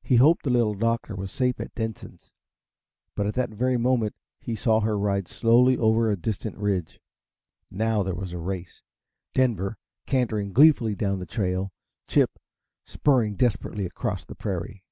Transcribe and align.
He 0.00 0.16
hoped 0.16 0.44
the 0.44 0.48
Little 0.50 0.72
Doctor 0.72 1.14
was 1.14 1.30
safe 1.30 1.60
at 1.60 1.74
Denson's, 1.74 2.32
but 3.14 3.26
at 3.26 3.34
that 3.34 3.50
very 3.50 3.76
moment 3.76 4.14
he 4.40 4.54
saw 4.54 4.80
her 4.80 4.98
ride 4.98 5.28
slowly 5.28 5.76
over 5.76 6.10
a 6.10 6.16
distant 6.16 6.56
ridge. 6.56 6.98
Now 7.70 8.02
there 8.02 8.14
was 8.14 8.32
a 8.32 8.38
race; 8.38 8.80
Denver, 9.34 9.76
cantering 10.06 10.54
gleefully 10.54 10.94
down 10.94 11.18
the 11.18 11.26
trail, 11.26 11.74
Chip 12.08 12.38
spurring 12.86 13.34
desperately 13.36 13.84
across 13.84 14.24
the 14.24 14.34
prairie. 14.34 14.82